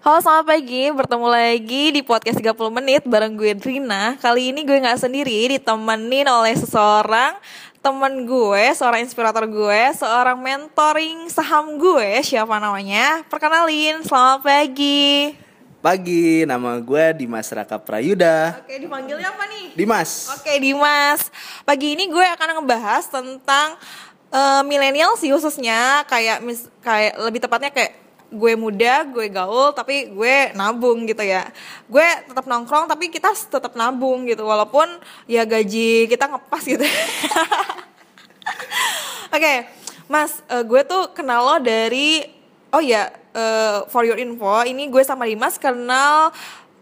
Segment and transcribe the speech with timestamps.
[0.00, 4.16] Halo selamat pagi, bertemu lagi di podcast 30 menit bareng gue Drina.
[4.16, 7.36] Kali ini gue gak sendiri, ditemenin oleh seseorang
[7.84, 13.28] temen gue, seorang inspirator gue, seorang mentoring saham gue Siapa namanya?
[13.28, 15.36] Perkenalin, selamat pagi.
[15.84, 18.64] Pagi, nama gue Dimas Raka Prayuda.
[18.64, 19.76] Oke, dipanggilnya apa nih?
[19.76, 20.32] Dimas.
[20.32, 21.28] Oke Dimas,
[21.68, 23.76] pagi ini gue akan ngebahas tentang
[24.32, 28.00] uh, milenial sih khususnya kayak mis kayak lebih tepatnya kayak
[28.30, 31.50] gue muda, gue gaul, tapi gue nabung gitu ya.
[31.90, 34.86] Gue tetap nongkrong, tapi kita tetap nabung gitu, walaupun
[35.26, 36.86] ya gaji kita ngepas gitu.
[39.30, 39.56] Oke, okay,
[40.10, 42.26] Mas, uh, gue tuh kenal lo dari,
[42.74, 46.34] oh ya, uh, for your info, ini gue sama Dimas kenal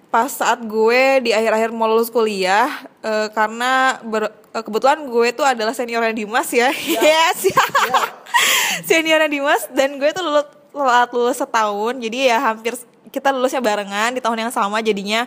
[0.08, 2.72] pas saat gue di akhir-akhir mau lulus kuliah
[3.04, 6.72] uh, karena ber, uh, kebetulan gue tuh adalah seniornya Dimas ya.
[6.96, 7.04] Yeah.
[7.04, 7.52] yes.
[7.52, 8.08] Yeah.
[8.88, 12.76] seniornya Dimas dan gue tuh lulus telat lulus setahun jadi ya hampir
[13.08, 15.26] kita lulusnya barengan di tahun yang sama jadinya.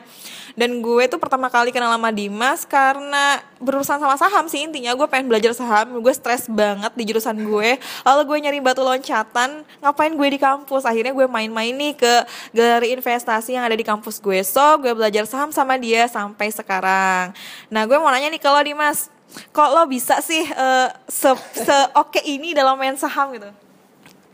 [0.52, 4.92] Dan gue tuh pertama kali kenal sama Dimas karena berurusan sama saham sih intinya.
[4.94, 7.80] Gue pengen belajar saham gue stres banget di jurusan gue.
[8.03, 10.83] Lalu gue nyari batu loncatan ngapain gue di kampus?
[10.83, 12.14] Akhirnya gue main-main nih ke
[12.52, 14.39] galeri investasi yang ada di kampus gue.
[14.44, 17.31] So gue belajar saham sama dia sampai sekarang.
[17.72, 19.09] Nah gue mau nanya nih kalau Dimas.
[19.31, 23.48] Kok lo bisa sih uh, se, se oke ini dalam main saham gitu?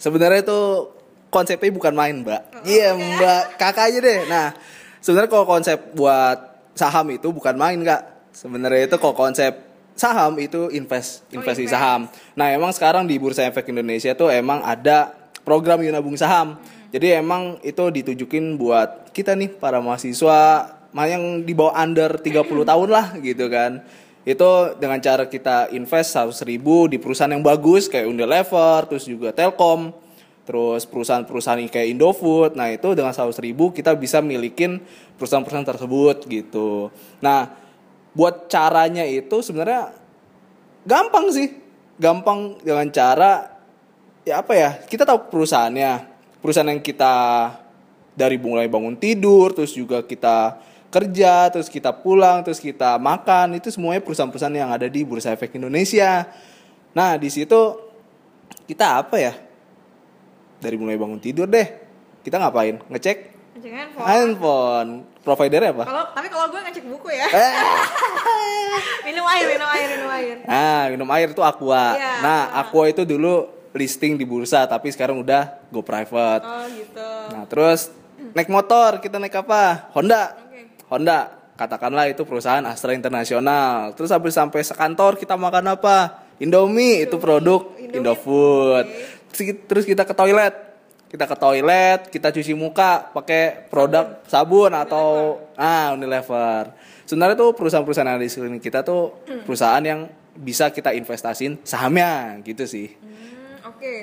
[0.02, 0.90] Sebenarnya itu
[1.38, 2.42] konsepnya bukan main mbak.
[2.42, 3.06] Oh, iya okay.
[3.22, 3.44] mbak.
[3.62, 4.20] Kakak aja deh.
[4.26, 4.48] Nah
[5.06, 6.38] sebenarnya kalau konsep buat
[6.74, 8.34] saham itu bukan main kak.
[8.34, 9.54] Sebenarnya itu kok konsep
[9.98, 12.02] saham itu invest oh, investasi oh, saham.
[12.34, 15.14] Nah emang sekarang di bursa efek Indonesia tuh emang ada
[15.46, 16.58] program Yunabung saham.
[16.58, 16.94] Hmm.
[16.94, 22.90] jadi emang itu ditujukin buat kita nih para mahasiswa yang di bawah under 30 tahun
[22.90, 23.86] lah gitu kan.
[24.28, 29.32] Itu dengan cara kita invest 100 ribu di perusahaan yang bagus kayak Unilever terus juga
[29.32, 30.07] Telkom
[30.48, 34.80] terus perusahaan-perusahaan kayak Indofood nah itu dengan 100 ribu kita bisa milikin
[35.20, 36.88] perusahaan-perusahaan tersebut gitu.
[37.20, 37.52] Nah
[38.16, 39.92] buat caranya itu sebenarnya
[40.88, 41.52] gampang sih.
[42.00, 43.60] Gampang dengan cara
[44.24, 46.16] ya apa ya kita tahu perusahaannya.
[46.40, 47.14] Perusahaan yang kita
[48.16, 53.68] dari mulai bangun tidur terus juga kita kerja terus kita pulang terus kita makan itu
[53.68, 56.24] semuanya perusahaan-perusahaan yang ada di Bursa Efek Indonesia.
[56.96, 57.60] Nah di situ
[58.64, 59.34] kita apa ya
[60.58, 61.68] dari mulai bangun tidur deh.
[62.26, 62.82] Kita ngapain?
[62.92, 63.18] Ngecek
[63.58, 64.06] ngecek handphone.
[64.06, 64.90] handphone.
[65.26, 65.84] Providernya apa?
[65.86, 67.28] Kalau tapi kalau gue ngecek buku ya.
[69.08, 70.36] Minum air minum air minum air.
[70.46, 71.98] Nah minum air itu aqua.
[71.98, 76.44] Ya, nah aqua itu dulu listing di bursa tapi sekarang udah go private.
[76.46, 77.12] Oh gitu.
[77.34, 77.90] Nah terus
[78.36, 79.90] naik motor kita naik apa?
[79.96, 80.36] Honda.
[80.48, 80.64] Okay.
[80.92, 81.20] Honda.
[81.58, 83.90] Katakanlah itu perusahaan Astra Internasional.
[83.98, 86.22] Terus habis sampai sekantor kita makan apa?
[86.38, 87.10] Indomie, Indomie.
[87.10, 87.98] itu produk Indomie.
[87.98, 88.86] Indofood.
[88.86, 89.17] Okay
[89.68, 90.68] terus kita ke toilet.
[91.08, 95.08] Kita ke toilet kita cuci muka pakai produk sabun, sabun atau
[95.56, 95.56] Unilever.
[95.56, 96.64] ah Unilever.
[97.08, 99.48] Sebenarnya tuh perusahaan-perusahaan yang di sekeliling kita tuh hmm.
[99.48, 102.92] perusahaan yang bisa kita investasin sahamnya gitu sih.
[103.00, 103.80] Hmm, oke.
[103.80, 104.00] Okay.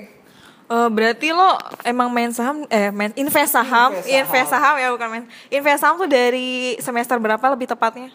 [0.64, 4.74] Uh, berarti lo emang main saham eh main invest saham invest saham, invest saham.
[4.80, 5.24] ya bukan main.
[5.52, 8.08] Invest saham tuh dari semester berapa lebih tepatnya?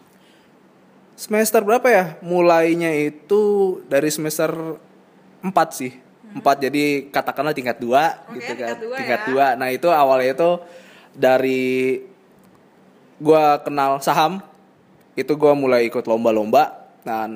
[1.14, 2.18] Semester berapa ya?
[2.26, 4.82] Mulainya itu dari semester
[5.46, 8.58] 4 sih empat jadi katakanlah tingkat dua okay, gitu kan.
[8.58, 9.28] tingkat dua, tingkat ya.
[9.30, 9.46] dua.
[9.58, 10.50] Nah itu awalnya itu
[11.18, 12.02] dari
[13.20, 14.40] gue kenal saham
[15.18, 16.78] itu gue mulai ikut lomba-lomba.
[17.00, 17.32] Dan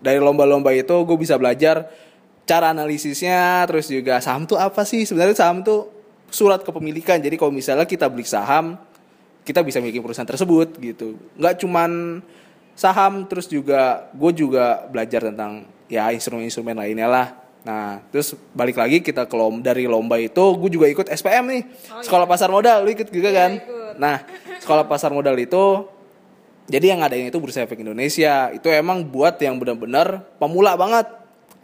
[0.00, 1.86] dari lomba-lomba itu gue bisa belajar
[2.44, 5.06] cara analisisnya terus juga saham tuh apa sih?
[5.06, 5.88] Sebenarnya saham tuh
[6.28, 7.22] surat kepemilikan.
[7.22, 8.74] Jadi kalau misalnya kita beli saham
[9.44, 11.20] kita bisa miliki perusahaan tersebut gitu.
[11.36, 12.20] Nggak cuman
[12.74, 19.00] saham terus juga gue juga belajar tentang ya instrumen-instrumen lainnya lah Nah, terus balik lagi
[19.00, 21.62] kita ke lomba dari lomba itu, gue juga ikut SPM nih,
[21.96, 22.32] oh, sekolah iya.
[22.36, 23.50] pasar modal, lu ikut juga iya, kan?
[23.56, 23.94] Ikut.
[23.96, 24.16] Nah,
[24.60, 25.88] sekolah pasar modal itu,
[26.68, 31.08] jadi yang ada itu Bursa Efek Indonesia, itu emang buat yang benar-benar pemula banget.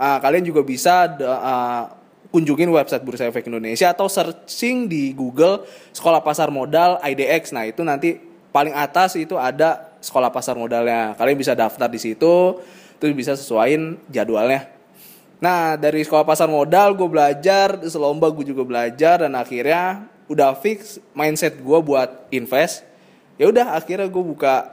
[0.00, 1.92] Nah, kalian juga bisa uh,
[2.32, 7.52] kunjungin website Bursa Efek Indonesia atau searching di Google sekolah pasar modal IDX.
[7.52, 8.16] Nah, itu nanti
[8.56, 11.12] paling atas itu ada sekolah pasar modalnya.
[11.20, 12.56] Kalian bisa daftar di situ,
[12.96, 14.79] terus bisa sesuaiin jadwalnya
[15.40, 21.00] Nah dari sekolah pasar modal gue belajar, selomba gue juga belajar dan akhirnya udah fix
[21.16, 22.84] mindset gue buat invest.
[23.40, 24.68] Ya udah akhirnya gue buka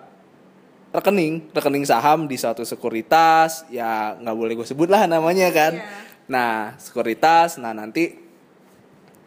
[0.92, 5.80] rekening, rekening saham di suatu sekuritas, ya nggak boleh gue sebut lah namanya kan.
[5.80, 6.04] Yeah.
[6.28, 8.20] Nah sekuritas, nah nanti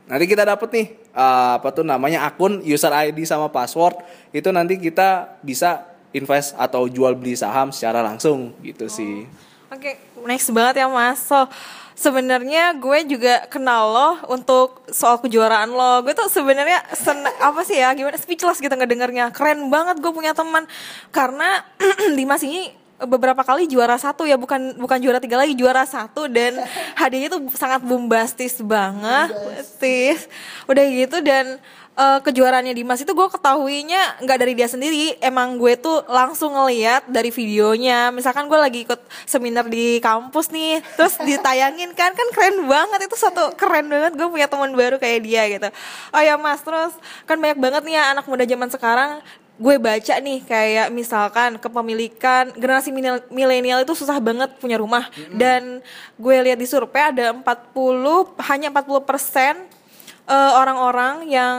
[0.04, 0.86] nanti kita dapet nih
[1.16, 4.02] uh, apa tuh namanya akun user ID sama password
[4.34, 8.92] itu nanti kita bisa invest atau jual beli saham secara langsung gitu oh.
[8.92, 9.24] sih.
[9.70, 11.22] Oke, okay, next banget ya Mas.
[11.22, 11.46] So,
[11.94, 16.02] sebenarnya gue juga kenal lo untuk soal kejuaraan lo.
[16.02, 19.30] Gue tuh sebenarnya sen apa sih ya gimana speechless gitu ngedengarnya.
[19.30, 20.66] Keren banget gue punya teman
[21.14, 21.62] karena
[22.18, 26.58] Dimas ini beberapa kali juara satu ya bukan bukan juara tiga lagi juara satu dan
[26.98, 30.28] hadiahnya tuh sangat bombastis banget bombastis
[30.68, 31.56] udah gitu dan
[32.00, 35.20] uh, kejuaraannya Dimas itu gue ketahuinya nggak dari dia sendiri.
[35.20, 38.08] Emang gue tuh langsung ngeliat dari videonya.
[38.08, 43.06] Misalkan gue lagi ikut seminar di kampus nih terus ditayangin kan kan keren banget.
[43.06, 45.68] Itu satu keren banget gue punya teman baru kayak dia gitu.
[46.16, 46.96] Oh ya mas terus
[47.28, 49.20] kan banyak banget nih ya anak muda zaman sekarang.
[49.60, 52.96] Gue baca nih kayak misalkan kepemilikan generasi
[53.28, 55.04] milenial itu susah banget punya rumah.
[55.12, 55.36] Mm-hmm.
[55.36, 55.62] dan
[56.16, 57.44] gue lihat di survei ada 40
[58.40, 59.68] hanya 40 persen
[60.30, 61.58] uh, orang-orang yang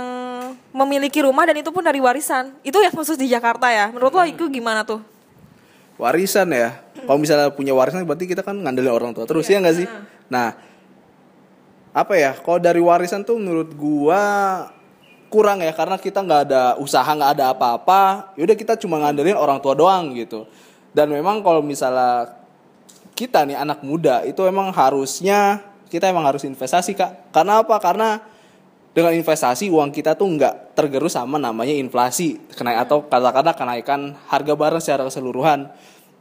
[0.71, 2.55] memiliki rumah dan itu pun dari warisan.
[2.63, 3.91] Itu yang khusus di Jakarta ya.
[3.91, 5.03] Menurut lo itu gimana tuh?
[5.99, 6.79] Warisan ya.
[7.03, 9.59] Kalau misalnya punya warisan berarti kita kan ngandelin orang tua terus yeah.
[9.59, 9.87] ya nggak sih?
[10.31, 10.55] Nah
[11.91, 12.31] apa ya?
[12.39, 14.23] Kalau dari warisan tuh menurut gua
[15.31, 18.33] kurang ya karena kita nggak ada usaha nggak ada apa-apa.
[18.39, 20.47] Yaudah kita cuma ngandelin orang tua doang gitu.
[20.95, 22.35] Dan memang kalau misalnya
[23.13, 27.29] kita nih anak muda itu emang harusnya kita emang harus investasi kak.
[27.35, 27.77] Karena apa?
[27.77, 28.23] Karena
[28.91, 34.53] dengan investasi uang kita tuh nggak tergerus sama namanya inflasi kenaik atau katakanlah kenaikan harga
[34.55, 35.71] barang secara keseluruhan.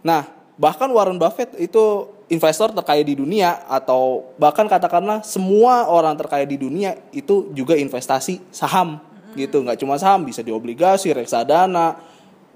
[0.06, 6.46] Nah bahkan Warren Buffett itu investor terkaya di dunia atau bahkan katakanlah semua orang terkaya
[6.46, 9.02] di dunia itu juga investasi saham
[9.34, 9.66] gitu.
[9.66, 11.98] Nggak cuma saham bisa di obligasi reksadana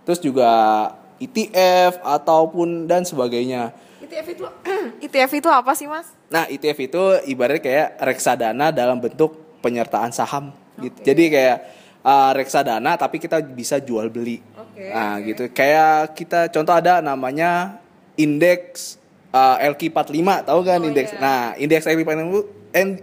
[0.06, 3.75] terus juga ETF ataupun dan sebagainya.
[3.99, 4.44] ETF itu
[5.11, 6.06] ETF itu apa sih mas?
[6.31, 7.02] Nah ETF itu
[7.34, 10.93] ibaratnya kayak reksadana dalam bentuk penyertaan saham okay.
[10.93, 11.58] gitu jadi kayak
[12.05, 15.32] uh, reksadana tapi kita bisa jual beli okay, nah okay.
[15.32, 17.81] gitu kayak kita contoh ada namanya
[18.20, 19.00] indeks
[19.34, 21.11] uh, LQ45 tahu kan oh, indeks.
[21.19, 21.20] Yeah.
[21.20, 22.40] Nah, indeks LQ45 itu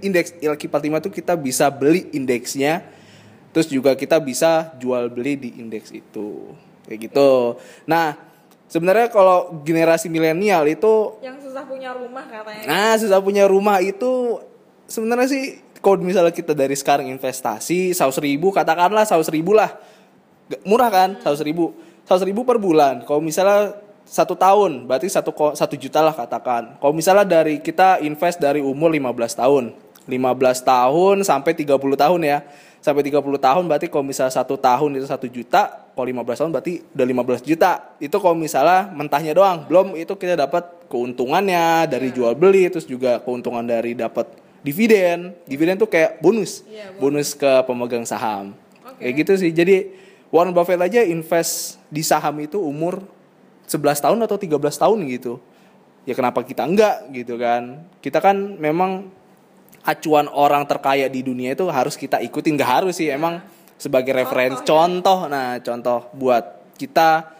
[0.03, 2.87] indeks LQ45 itu kita bisa beli indeksnya.
[3.51, 6.55] Terus juga kita bisa jual beli di indeks itu.
[6.87, 7.59] Kayak gitu.
[7.83, 8.15] Nah,
[8.71, 12.63] sebenarnya kalau generasi milenial itu yang susah punya rumah katanya.
[12.63, 14.39] Nah, susah punya rumah itu
[14.87, 19.73] sebenarnya sih kalau misalnya kita dari sekarang investasi 100 ribu katakanlah 100 ribu lah.
[20.61, 21.09] Murah kan.
[21.25, 21.73] 100 ribu.
[22.05, 23.01] 100 ribu per bulan.
[23.01, 23.73] Kalau misalnya
[24.05, 26.77] satu tahun berarti satu satu juta lah katakan.
[26.77, 29.73] Kalau misalnya dari kita invest dari umur 15 tahun.
[30.05, 30.17] 15
[30.61, 32.45] tahun sampai 30 tahun ya.
[32.81, 36.73] Sampai 30 tahun berarti kalau misalnya satu tahun itu satu juta kalau 15 tahun berarti
[36.93, 37.05] udah
[37.41, 37.71] 15 juta.
[37.97, 39.65] Itu kalau misalnya mentahnya doang.
[39.65, 45.37] Belum itu kita dapat keuntungannya dari jual beli terus juga keuntungan dari dapat dividen.
[45.45, 46.65] Dividen tuh kayak bonus.
[46.65, 47.35] Yeah, bonus.
[47.35, 48.57] bonus ke pemegang saham.
[48.97, 49.11] Okay.
[49.11, 49.51] kayak gitu sih.
[49.53, 49.75] Jadi
[50.31, 53.03] Warren Buffett aja invest di saham itu umur
[53.67, 55.41] 11 tahun atau 13 tahun gitu.
[56.07, 57.85] Ya kenapa kita enggak gitu kan?
[58.01, 59.11] Kita kan memang
[59.81, 62.57] acuan orang terkaya di dunia itu harus kita ikutin.
[62.57, 63.09] Nggak harus sih.
[63.09, 63.41] Emang
[63.81, 65.29] sebagai referensi contoh, ya.
[65.29, 67.33] nah contoh buat kita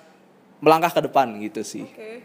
[0.62, 1.86] melangkah ke depan gitu sih.
[1.86, 2.22] Okay.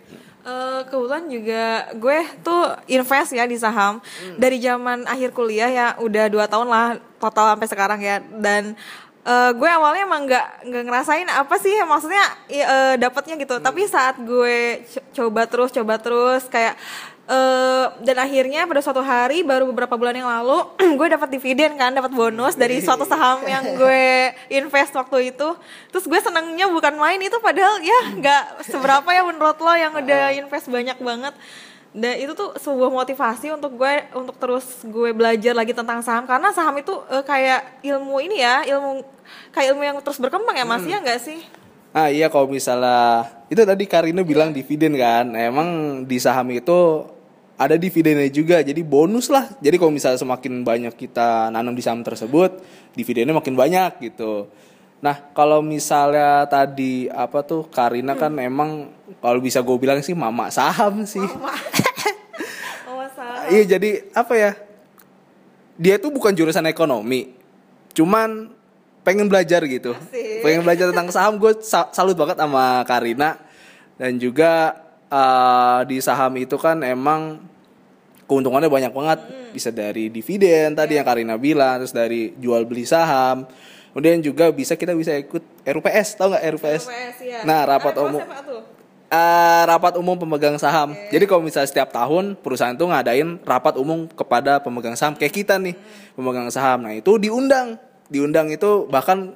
[0.47, 1.65] Uh, eh, kebetulan juga
[1.99, 4.39] gue tuh invest ya di saham hmm.
[4.39, 8.79] dari zaman akhir kuliah ya udah dua tahun lah total sampai sekarang ya dan
[9.27, 13.65] uh, gue awalnya emang nggak nggak ngerasain apa sih maksudnya uh, dapatnya gitu hmm.
[13.67, 14.87] tapi saat gue
[15.19, 16.79] coba terus coba terus kayak
[17.27, 20.67] uh, dan akhirnya pada suatu hari baru beberapa bulan yang lalu
[20.99, 25.49] gue dapat dividen kan dapat bonus dari suatu saham yang gue invest waktu itu.
[25.93, 30.33] Terus gue senangnya bukan main itu padahal ya nggak seberapa ya menurut lo yang udah
[30.35, 31.35] invest banyak banget.
[31.97, 36.29] Dan itu tuh sebuah motivasi untuk gue untuk terus gue belajar lagi tentang saham.
[36.29, 39.03] Karena saham itu uh, kayak ilmu ini ya ilmu
[39.51, 40.93] kayak ilmu yang terus berkembang ya mas hmm.
[40.93, 41.41] ya nggak sih?
[41.97, 45.33] Ah iya kalau misalnya itu tadi Karina bilang dividen kan.
[45.33, 47.09] Emang di saham itu
[47.57, 52.05] ada dividennya juga jadi bonus lah jadi kalau misalnya semakin banyak kita nanam di saham
[52.05, 52.61] tersebut
[52.93, 54.49] dividennya makin banyak gitu
[54.97, 58.49] Nah, kalau misalnya tadi apa tuh Karina kan hmm.
[58.49, 58.71] emang
[59.21, 61.21] kalau bisa gue bilang sih mama saham sih.
[61.21, 61.53] Mama.
[62.89, 63.53] mama saham.
[63.53, 64.53] Iya, jadi apa ya?
[65.77, 67.37] Dia tuh bukan jurusan ekonomi.
[67.93, 68.57] Cuman
[69.05, 69.93] pengen belajar gitu.
[69.93, 70.41] Asik.
[70.41, 71.37] Pengen belajar tentang saham.
[71.37, 71.53] Gue
[71.93, 73.37] salut banget sama Karina.
[74.01, 77.43] Dan juga uh, di saham itu kan emang
[78.27, 79.19] keuntungannya banyak banget.
[79.23, 79.53] Hmm.
[79.57, 81.03] Bisa dari dividen tadi yeah.
[81.03, 83.49] yang Karina bilang, terus dari jual beli saham
[83.97, 86.85] Kemudian juga bisa kita bisa ikut RUPS, tahu nggak RUPS?
[86.85, 87.41] RUPS ya.
[87.49, 88.21] Nah, rapat umum.
[89.09, 90.93] Uh, rapat umum pemegang saham.
[90.93, 91.17] Okay.
[91.17, 95.57] Jadi kalau misalnya setiap tahun perusahaan itu ngadain rapat umum kepada pemegang saham kayak kita
[95.57, 96.13] nih, hmm.
[96.13, 96.85] pemegang saham.
[96.85, 97.81] Nah, itu diundang.
[98.13, 99.33] Diundang itu bahkan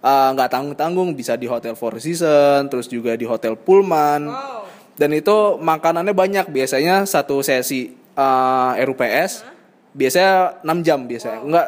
[0.00, 4.24] eh, nggak uh, tanggung-tanggung bisa di hotel Four Seasons, terus juga di hotel Pullman.
[4.24, 4.64] Wow.
[4.98, 6.46] Dan itu makanannya banyak.
[6.50, 9.46] Biasanya satu sesi uh, RUPS
[9.94, 11.40] biasanya 6 jam biasanya.
[11.46, 11.66] Enggak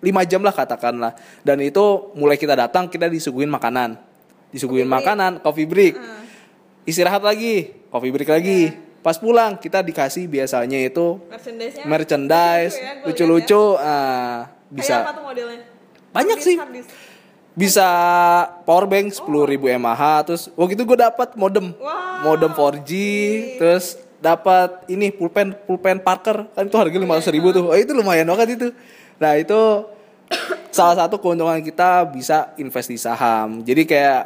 [0.00, 1.12] 5 jam lah katakanlah.
[1.44, 4.00] Dan itu mulai kita datang kita disuguhin makanan.
[4.50, 5.94] Disuguhin makanan coffee break.
[6.88, 8.60] Istirahat lagi coffee break lagi.
[9.04, 11.22] Pas pulang kita dikasih biasanya itu
[11.86, 15.62] merchandise ya, lucu-lucu ah, Kayak bisa apa tuh modelnya?
[16.10, 16.56] Banyak sih.
[17.56, 17.88] Bisa
[18.68, 21.72] power bank 10.000 mAh terus waktu itu gue dapat modem.
[21.72, 22.28] Wow.
[22.28, 22.92] modem 4G
[23.56, 26.52] terus dapat ini pulpen pulpen Parker.
[26.52, 27.72] Kan itu harga lima ribu tuh.
[27.72, 28.68] Oh, itu lumayan banget itu.
[29.16, 29.56] Nah itu
[30.76, 33.64] salah satu keuntungan kita bisa invest di saham.
[33.64, 34.22] Jadi kayak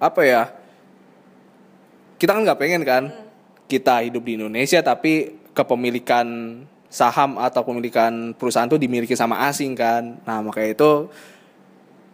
[0.00, 0.42] apa ya
[2.16, 3.12] kita kan nggak pengen kan
[3.68, 6.24] kita hidup di Indonesia tapi kepemilikan
[6.88, 10.16] saham atau pemilikan perusahaan itu dimiliki sama asing kan.
[10.24, 10.90] Nah makanya itu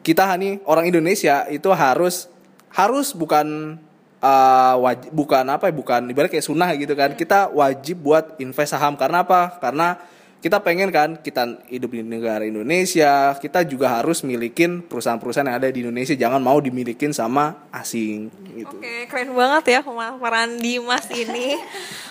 [0.06, 2.30] kita nih orang Indonesia itu harus
[2.70, 3.74] harus bukan
[4.22, 7.18] uh, wajib bukan apa ya bukan ibarat kayak sunnah gitu kan.
[7.18, 8.94] Kita wajib buat invest saham.
[8.94, 9.58] Karena apa?
[9.58, 9.98] Karena
[10.36, 15.66] kita pengen kan kita hidup di negara Indonesia kita juga harus milikin perusahaan-perusahaan yang ada
[15.66, 21.56] di Indonesia jangan mau dimilikin sama asing gitu Oke, keren banget ya pemaparan Dimas ini.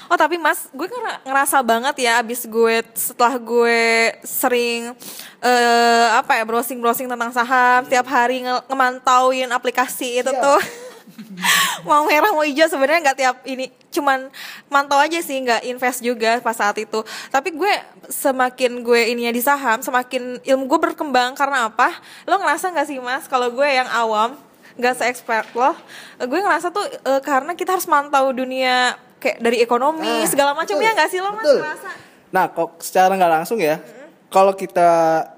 [0.06, 3.80] Oh tapi Mas, gue ngera- ngerasa banget ya abis gue setelah gue
[4.22, 4.94] sering
[5.40, 10.62] eh apa ya browsing browsing tentang saham tiap hari nge- ngemantauin aplikasi itu tuh.
[11.88, 13.70] mau merah mau hijau sebenarnya nggak tiap ini.
[13.90, 14.28] Cuman
[14.68, 17.00] mantau aja sih nggak invest juga pas saat itu.
[17.30, 17.74] Tapi gue
[18.08, 21.34] semakin gue ininya di saham semakin ilmu gue berkembang.
[21.34, 21.94] Karena apa?
[22.26, 24.36] Lo ngerasa nggak sih mas kalau gue yang awam
[24.76, 25.72] nggak se-expert lo
[26.20, 30.76] gue ngerasa tuh eh, karena kita harus mantau dunia kayak dari ekonomi Ah, segala macam.
[30.76, 31.64] ya nggak sih lo mas betul.
[31.64, 31.90] ngerasa?
[32.36, 33.80] Nah, kok secara nggak langsung ya,
[34.28, 34.90] kalau kita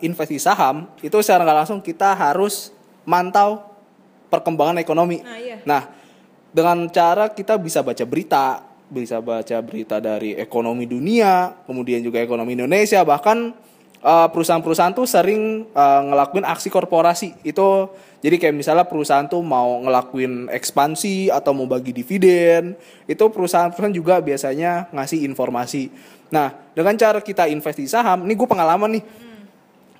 [0.01, 2.73] invest di saham, itu secara nggak langsung kita harus
[3.05, 3.61] mantau
[4.27, 5.23] perkembangan ekonomi.
[5.23, 5.57] Nah, iya.
[5.63, 5.81] Nah,
[6.51, 12.55] dengan cara kita bisa baca berita, bisa baca berita dari ekonomi dunia, kemudian juga ekonomi
[12.55, 13.51] Indonesia, bahkan
[13.99, 17.35] eh, perusahaan-perusahaan tuh sering eh, ngelakuin aksi korporasi.
[17.43, 17.91] Itu
[18.23, 22.73] jadi kayak misalnya perusahaan tuh mau ngelakuin ekspansi atau mau bagi dividen,
[23.05, 25.93] itu perusahaan-perusahaan juga biasanya ngasih informasi.
[26.27, 29.03] Nah, dengan cara kita invest di saham, ini gue pengalaman nih.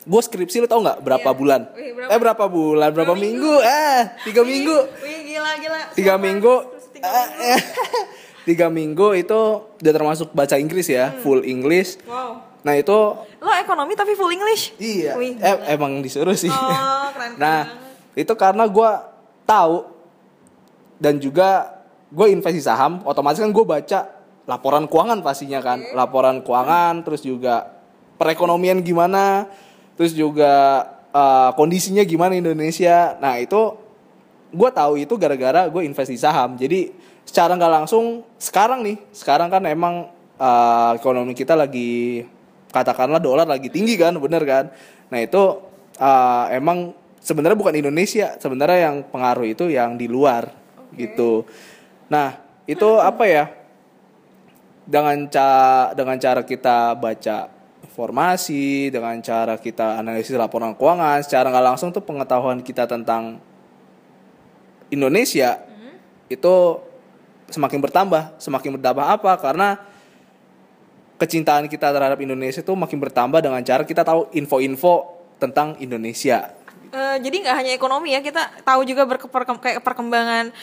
[0.08, 1.36] Gue skripsi lo tau nggak berapa Iya.
[1.36, 1.62] bulan?
[1.70, 2.10] Wih, berapa?
[2.10, 2.90] Eh berapa bulan?
[2.90, 3.54] Berapa minggu?
[3.60, 6.24] Eh tiga minggu wih gila gila tiga Siapa?
[6.24, 6.54] minggu
[6.90, 7.44] tiga eh, minggu.
[7.46, 7.62] eh,
[8.48, 9.40] tiga minggu itu
[9.76, 11.20] udah termasuk baca Inggris ya Hmm.
[11.20, 12.96] full English wow nah itu
[13.38, 16.64] lo ekonomi tapi full English iya Wih, eh, emang disuruh sih Oh,
[17.12, 18.18] keren nah banget.
[18.18, 18.92] itu karena gue
[19.44, 19.76] tahu
[20.98, 21.76] dan juga
[22.08, 24.00] gue investasi saham otomatis kan gue baca
[24.46, 27.68] laporan keuangan pastinya kan laporan keuangan terus juga
[28.16, 29.46] perekonomian gimana
[29.98, 33.18] terus juga eh, kondisinya gimana Indonesia?
[33.18, 33.75] Nah itu
[34.54, 36.56] gue tahu itu gara-gara gue invest di saham.
[36.56, 36.94] Jadi
[37.27, 42.24] secara nggak langsung sekarang nih sekarang kan emang eh, ekonomi kita lagi
[42.72, 44.66] katakanlah dolar lagi tinggi kan bener kan?
[45.10, 45.44] Nah itu
[45.98, 50.54] eh, emang sebenarnya bukan Indonesia sebenarnya yang pengaruh itu yang di luar
[50.96, 51.44] gitu.
[52.08, 52.39] Nah
[52.70, 53.46] itu apa ya?
[54.88, 57.57] Dengan ca dengan cara kita baca
[57.88, 63.39] informasi dengan cara kita analisis laporan keuangan secara nggak langsung tuh pengetahuan kita tentang
[64.91, 65.63] Indonesia
[66.27, 66.56] itu
[67.48, 69.32] semakin bertambah semakin bertambah apa?
[69.39, 69.79] Karena
[71.17, 76.53] kecintaan kita terhadap Indonesia itu makin bertambah dengan cara kita tahu info-info tentang Indonesia.
[76.88, 80.56] Eh, jadi nggak hanya ekonomi ya kita tahu juga berkeperkem- kayak perkembangan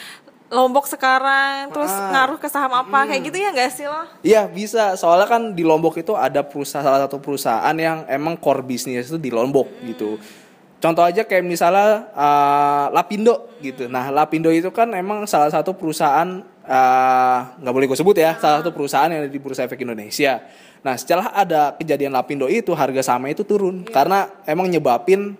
[0.45, 2.13] Lombok sekarang terus Ah.
[2.13, 5.65] ngaruh ke saham apa kayak gitu ya nggak sih lo Iya bisa, soalnya kan di
[5.65, 10.21] Lombok itu ada perusahaan salah satu perusahaan yang emang core bisnis itu di Lombok gitu.
[10.77, 13.89] Contoh aja kayak misalnya uh, Lapindo gitu.
[13.89, 18.61] Nah Lapindo itu kan emang salah satu perusahaan uh, nggak boleh gue sebut ya, salah
[18.61, 20.45] satu perusahaan yang ada di Bursa Efek Indonesia.
[20.85, 25.33] Nah setelah ada kejadian Lapindo itu harga saham itu turun karena emang nyebabin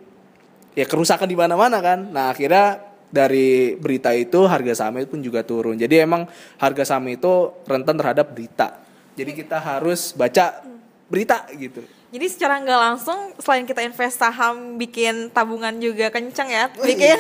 [0.74, 2.10] ya kerusakan di mana-mana kan.
[2.10, 5.78] Nah akhirnya dari berita itu harga saham itu pun juga turun.
[5.78, 8.82] Jadi emang harga saham itu rentan terhadap berita.
[9.16, 10.62] Jadi kita harus baca
[11.08, 11.86] berita gitu.
[12.16, 17.20] Jadi secara nggak langsung selain kita invest saham bikin tabungan juga kenceng ya bikin.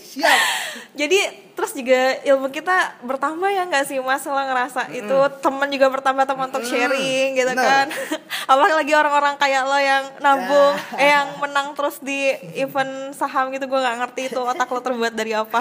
[0.00, 0.40] Siap.
[1.00, 4.24] jadi terus juga ilmu kita bertambah ya nggak sih mas?
[4.24, 5.12] Lo ngerasa itu
[5.44, 7.68] teman juga bertambah teman untuk sharing gitu Benar.
[7.68, 7.86] kan.
[8.56, 10.72] Apalagi orang-orang kayak lo yang nabung
[11.04, 15.12] eh yang menang terus di event saham gitu gue nggak ngerti itu otak lo terbuat
[15.12, 15.60] dari apa.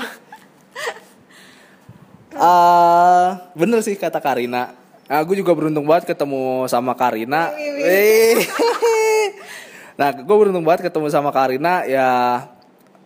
[2.32, 3.30] Eh,
[3.60, 4.83] bener sih kata Karina.
[5.12, 7.52] Aku juga beruntung banget ketemu sama Karina.
[9.94, 12.42] Nah, gue beruntung banget ketemu sama Karina ya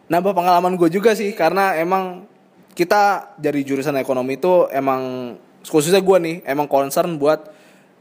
[0.07, 2.23] nambah pengalaman gue juga sih karena emang
[2.71, 5.35] kita dari jurusan ekonomi itu emang
[5.67, 7.51] khususnya gue nih emang concern buat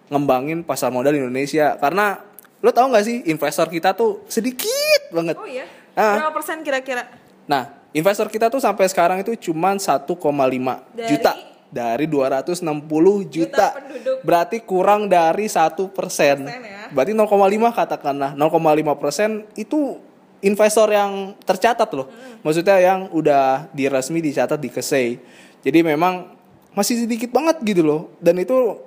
[0.07, 2.23] ngembangin pasar modal Indonesia karena
[2.63, 5.67] lo tau nggak sih investor kita tuh sedikit banget Oh iya.
[5.99, 6.23] Ah.
[6.23, 7.11] Berapa persen kira-kira?
[7.51, 11.11] nah investor kita tuh sampai sekarang itu cuman 1,5 Dari?
[11.11, 11.35] juta
[11.67, 12.63] dari 260
[13.27, 14.23] juta, penduduk.
[14.23, 16.89] berarti kurang dari satu persen ya.
[16.95, 17.27] berarti 0,5
[17.75, 19.99] katakanlah 0,5 persen itu
[20.41, 22.07] investor yang tercatat loh
[22.41, 25.11] maksudnya yang udah diresmi dicatat di KSEI
[25.61, 26.33] jadi memang
[26.71, 28.79] masih sedikit banget gitu loh dan itu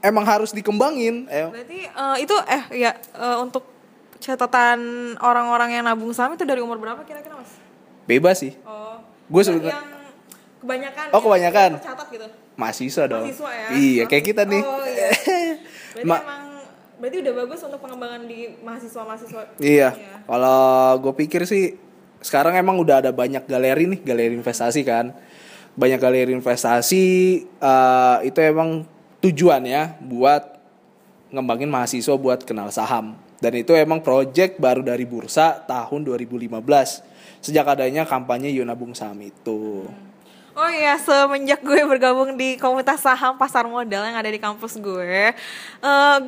[0.00, 3.66] emang harus dikembangin eh, Berarti eh, itu eh ya eh, untuk
[4.18, 4.78] catatan
[5.18, 7.52] orang-orang yang nabung saham itu dari umur berapa kira-kira mas?
[8.06, 8.98] bebas sih Oh.
[9.28, 9.97] Gue sebenarnya- yang
[10.58, 11.06] kebanyakan.
[11.10, 11.70] Oh, kebanyakan.
[11.72, 12.26] yang tercatat gitu.
[12.54, 13.66] mahasiswa dong Mahasiswa ya.
[13.72, 15.08] iya kayak kita nih Oh iya.
[15.94, 16.42] Berarti Ma- emang
[16.98, 19.42] berarti udah bagus untuk pengembangan di mahasiswa-mahasiswa.
[19.56, 20.14] Iya, Iya.
[20.26, 20.66] kalau
[20.98, 21.78] gue pikir sih
[22.18, 25.14] sekarang emang udah ada banyak galeri nih, galeri investasi kan.
[25.72, 27.04] Banyak galeri investasi
[27.46, 28.82] eh, itu emang
[29.20, 30.58] tujuannya buat
[31.30, 33.14] ngembangin mahasiswa buat kenal saham.
[33.38, 36.58] Dan itu emang project baru dari bursa tahun 2015.
[37.38, 39.86] Sejak adanya kampanye Yuk Nabung Saham itu.
[40.58, 45.30] Oh iya, semenjak gue bergabung di komunitas saham pasar modal yang ada di kampus gue,
[45.30, 46.18] eh,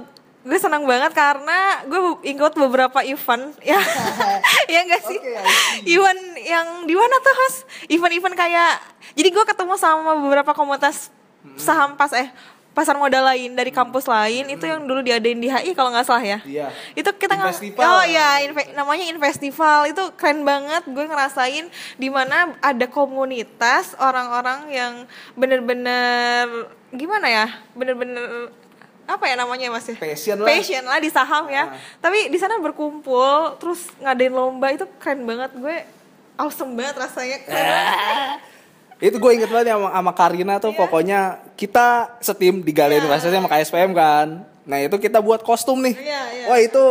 [0.47, 3.83] gue senang banget karena gue ikut beberapa event ya,
[4.73, 5.19] ya enggak sih?
[5.19, 7.55] Oke, I event yang di mana tuh Mas?
[7.91, 8.79] Event-event kayak,
[9.19, 11.11] jadi gue ketemu sama beberapa komunitas
[11.59, 12.31] saham pas eh
[12.71, 16.23] pasar modal lain dari kampus lain itu yang dulu diadain di HI kalau nggak salah
[16.23, 16.39] ya.
[16.47, 16.71] Iya.
[16.95, 17.55] Itu kita nggak.
[17.77, 20.87] Oh ya, inve- namanya Infestival itu keren banget.
[20.87, 21.67] Gue ngerasain
[21.99, 24.93] di mana ada komunitas orang-orang yang
[25.35, 28.55] bener-bener gimana ya, bener-bener
[29.05, 29.99] apa ya namanya mas ya?
[29.99, 30.47] Passion lah.
[30.47, 31.67] Passion lah di saham ya.
[31.67, 31.75] Ah.
[31.99, 35.50] Tapi di sana berkumpul, terus ngadain lomba itu keren banget.
[35.59, 35.83] Gue
[36.39, 37.43] awesome banget rasanya.
[37.43, 38.39] Keren banget.
[39.00, 43.09] itu gue inget banget sama, sama Karina tuh pokoknya kita setim di galeri Iya.
[43.09, 44.45] investasi sama KSPM kan.
[44.69, 45.97] Nah itu kita buat kostum nih.
[45.97, 46.47] Iya, iya.
[46.52, 46.85] wah itu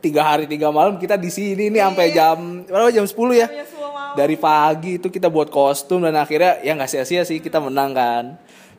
[0.00, 2.88] tiga hari tiga malam kita di sini nih sampai jam berapa?
[2.88, 3.46] Jam 10 ya?
[3.46, 4.14] Jam 10 malam.
[4.16, 8.24] dari pagi itu kita buat kostum dan akhirnya ya nggak sia-sia sih kita menang kan.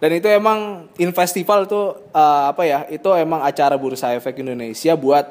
[0.01, 5.29] Dan itu emang Infestival itu eh, apa ya itu emang acara bursa efek Indonesia buat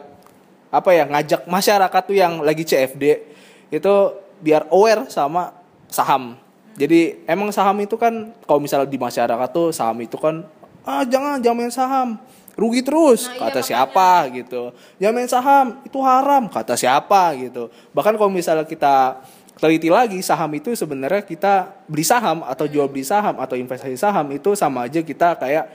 [0.71, 3.27] apa ya ngajak masyarakat tuh yang lagi CFD
[3.75, 3.95] itu
[4.39, 5.51] biar aware sama
[5.91, 6.39] saham
[6.81, 10.49] jadi emang saham itu kan kalau misalnya di masyarakat tuh saham itu kan
[10.89, 12.17] ah jangan jangan main saham
[12.57, 13.69] rugi terus Nah, iya, kata makanya.
[13.69, 14.63] siapa gitu
[14.97, 19.21] jangan main saham itu haram kata siapa gitu bahkan kalau misalnya kita
[19.61, 24.25] teliti lagi saham itu sebenarnya kita beli saham atau jual beli saham atau investasi saham
[24.33, 25.69] itu sama aja kita kayak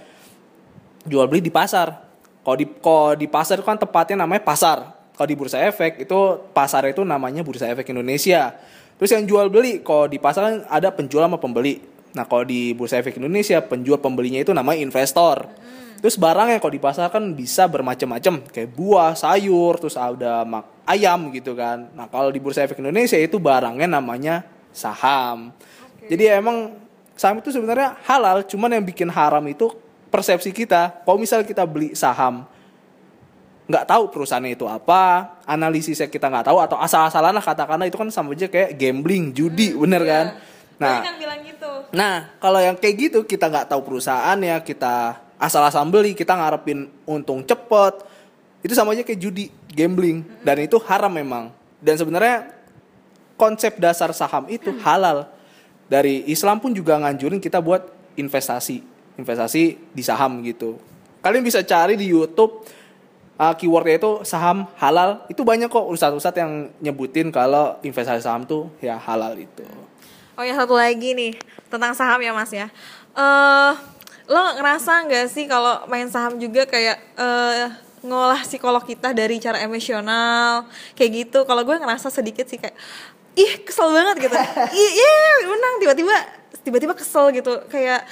[1.06, 2.02] jual beli di pasar.
[2.42, 4.90] Kalau di kalau di pasar itu kan tepatnya namanya pasar.
[5.16, 6.18] Kalau di bursa efek itu
[6.52, 8.58] pasar itu namanya bursa efek Indonesia.
[8.96, 11.84] Terus yang jual beli kalau di pasar kan ada penjual sama pembeli.
[12.16, 15.52] Nah kalau di bursa efek Indonesia penjual pembelinya itu namanya investor.
[16.00, 20.88] Terus barang yang kalau di pasar kan bisa bermacam-macam kayak buah, sayur, terus ada mak-
[20.88, 21.92] ayam gitu kan.
[21.92, 25.52] Nah kalau di bursa efek Indonesia itu barangnya namanya saham.
[26.06, 26.78] Jadi emang
[27.18, 29.74] saham itu sebenarnya halal, cuman yang bikin haram itu
[30.08, 31.04] persepsi kita.
[31.04, 32.46] Kalau misal kita beli saham,
[33.66, 38.10] nggak tahu perusahaannya itu apa, analisisnya kita nggak tahu atau asal-asalan lah katakanlah itu kan
[38.14, 40.12] sama aja kayak gambling, judi, bener Iya.
[40.14, 40.26] kan?
[40.76, 41.72] Nah, bilang gitu.
[41.96, 47.42] Nah, kalau yang kayak gitu kita nggak tahu perusahaannya, kita asal-asalan beli, kita ngarepin untung
[47.42, 48.06] cepet,
[48.62, 51.50] itu sama aja kayak judi, gambling, dan itu haram memang.
[51.82, 52.54] Dan sebenarnya
[53.38, 55.30] konsep dasar saham itu halal.
[55.86, 57.86] Dari Islam pun juga nganjurin kita buat
[58.18, 58.82] investasi,
[59.22, 60.82] investasi di saham gitu.
[61.22, 62.66] Kalian bisa cari di YouTube
[63.40, 68.72] uh, keywordnya itu saham halal, itu banyak kok ustadz-ustadz yang nyebutin kalau investasi saham tuh
[68.80, 69.64] ya halal itu.
[70.36, 71.34] Oh ya satu lagi nih
[71.72, 72.68] tentang saham ya mas ya.
[73.16, 73.74] Eh
[74.26, 77.70] lo ngerasa nggak sih kalau main saham juga kayak eh
[78.06, 81.40] ngolah psikolog kita dari cara emosional kayak gitu.
[81.48, 82.76] Kalau gue ngerasa sedikit sih kayak
[83.36, 84.36] ih kesel banget gitu.
[84.84, 86.16] Ih iya menang tiba-tiba
[86.64, 88.04] tiba-tiba kesel gitu kayak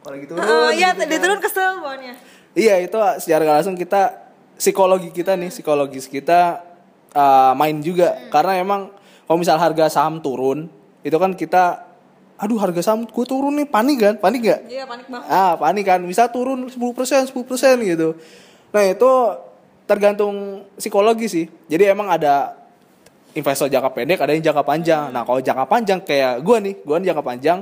[0.00, 2.16] Kalau gitu eh ya gitu dia turun kesel bawahnya.
[2.56, 4.29] Iya itu secara langsung kita
[4.60, 6.60] psikologi kita nih psikologis kita
[7.16, 8.92] uh, main juga karena emang
[9.24, 10.68] kalau misal harga saham turun
[11.00, 11.88] itu kan kita
[12.36, 14.60] aduh harga saham gue turun nih panik kan panik gak?
[14.68, 15.28] Iya panik banget.
[15.28, 18.16] Ah panik kan misal turun 10% 10% gitu.
[18.72, 19.10] Nah itu
[19.88, 21.44] tergantung psikologi sih.
[21.68, 22.56] Jadi emang ada
[23.36, 25.08] investor jangka pendek ada yang jangka panjang.
[25.08, 27.58] Nah kalau jangka panjang kayak gue nih gue jangka panjang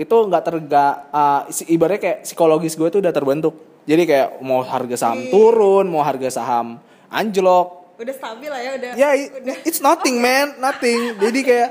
[0.00, 3.71] itu nggak terga uh, ibaratnya kayak psikologis gue tuh udah terbentuk.
[3.82, 6.78] Jadi kayak mau harga saham turun, mau harga saham
[7.10, 8.92] anjlok, Udah stabil lah ya udah.
[8.98, 9.08] ya
[9.62, 11.14] it's nothing man, nothing.
[11.22, 11.70] Jadi kayak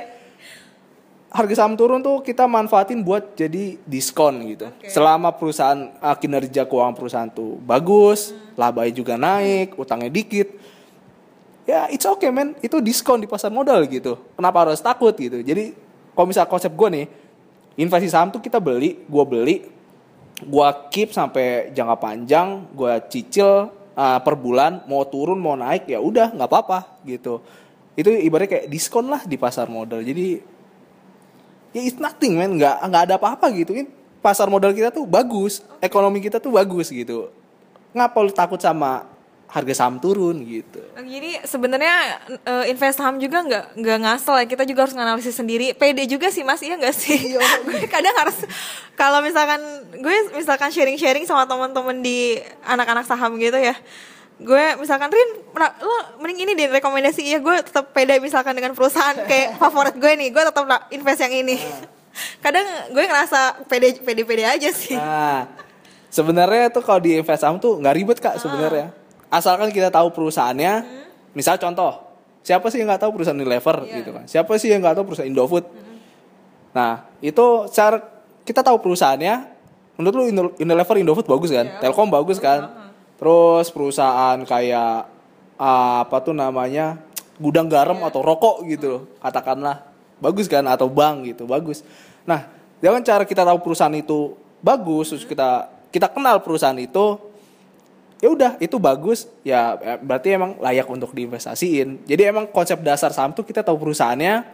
[1.31, 4.67] harga saham turun tuh kita manfaatin buat jadi diskon gitu.
[4.71, 4.91] Oke.
[4.91, 10.55] Selama perusahaan uh, kinerja keuangan perusahaan tuh bagus, labanya juga naik, utangnya dikit.
[11.67, 14.15] Ya it's okay man, itu diskon di pasar modal gitu.
[14.35, 15.39] Kenapa harus takut gitu?
[15.39, 15.75] Jadi
[16.15, 17.05] kalau misal konsep gue nih,
[17.75, 19.55] investasi saham tuh kita beli, gue beli,
[20.41, 26.01] gue keep sampai jangka panjang, gue cicil uh, per bulan, mau turun mau naik ya
[26.01, 27.41] udah nggak apa-apa gitu.
[27.93, 30.01] Itu ibaratnya kayak diskon lah di pasar modal.
[30.01, 30.41] Jadi
[31.71, 33.87] ya it's nothing man nggak nggak ada apa-apa gitu kan
[34.19, 37.31] pasar modal kita tuh bagus ekonomi kita tuh bagus gitu
[37.95, 39.07] ngapa lu takut sama
[39.51, 44.63] harga saham turun gitu Jadi sebenarnya eh, invest saham juga nggak nggak ngasal ya kita
[44.63, 45.75] juga harus nganalisis sendiri.
[45.75, 47.35] PD juga sih mas iya nggak sih?
[47.67, 48.47] gue kadang harus
[48.95, 49.59] kalau misalkan
[49.99, 53.75] gue misalkan sharing-sharing sama teman-teman di anak-anak saham gitu ya.
[54.39, 55.29] Gue misalkan Rin,
[55.83, 60.11] lo mending ini deh rekomendasi ya gue tetap pede misalkan dengan perusahaan kayak favorit gue
[60.15, 60.63] nih, gue tetap
[60.95, 61.59] invest yang ini.
[62.45, 62.63] Kadang
[62.95, 64.95] gue ngerasa pede pede pede aja sih.
[64.95, 65.43] nah
[66.07, 69.00] sebenarnya tuh kalau di invest saham tuh nggak ribet kak sebenarnya
[69.31, 70.83] asalkan kita tahu perusahaannya
[71.31, 72.03] misal contoh
[72.43, 73.95] siapa sih yang nggak tahu perusahaan Unilever Iya.
[74.03, 74.23] gitu kan?
[74.27, 75.65] Siapa sih yang nggak tahu perusahaan Indofood?
[76.75, 77.97] Nah itu cara
[78.43, 79.35] kita tahu perusahaannya
[79.95, 80.23] menurut lu
[80.57, 81.67] Unilever Indofood bagus kan?
[81.79, 82.91] Telkom bagus kan?
[83.21, 85.05] Terus perusahaan kayak
[85.55, 86.97] ah, apa tuh namanya
[87.37, 89.85] gudang garam atau rokok gitu loh katakanlah.
[90.17, 90.65] Bagus kan?
[90.65, 91.85] Atau bank gitu bagus.
[92.25, 92.49] Nah
[92.81, 97.17] dengan cara kita tahu perusahaan itu bagus terus kita kita kenal perusahaan itu
[98.21, 99.27] ya udah itu bagus.
[99.41, 102.05] Ya eh, berarti emang layak untuk diinvestasiin.
[102.05, 104.45] Jadi emang konsep dasar saham tuh kita tahu perusahaannya